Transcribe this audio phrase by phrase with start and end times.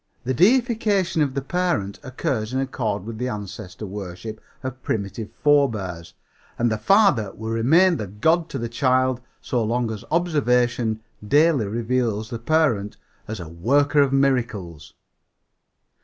[0.23, 6.15] The deification of the parent occurs in accord with the ancestor worship of primitive forebears,
[6.57, 11.67] and the father will remain the god to the child so long as observation daily
[11.67, 14.95] reveals the parent as a worker of miracles.